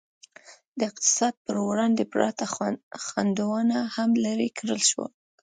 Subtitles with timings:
[0.77, 2.45] د اقتصاد پر وړاندې پراته
[3.07, 5.11] خنډونه هم لرې کړل شول.